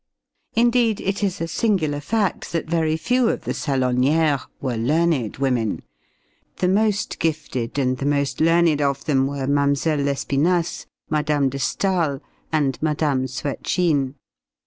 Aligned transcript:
Indeed, 0.55 0.99
it 0.99 1.21
is 1.23 1.39
a 1.39 1.47
singular 1.47 1.99
fact 1.99 2.51
that 2.53 2.65
very 2.65 2.97
few 2.97 3.29
of 3.29 3.41
the 3.43 3.51
salonières 3.53 4.47
were 4.59 4.75
learned 4.75 5.37
women. 5.37 5.83
The 6.55 6.67
most 6.69 7.19
gifted 7.19 7.77
and 7.77 7.97
the 7.99 8.07
most 8.07 8.41
learned 8.41 8.81
of 8.81 9.05
them 9.05 9.27
were 9.27 9.45
Mlle. 9.45 10.03
Lespinasse, 10.03 10.87
Mme. 11.11 11.49
de 11.49 11.59
Staël, 11.59 12.19
and 12.51 12.81
Mme. 12.81 13.27
Swetchine. 13.27 14.15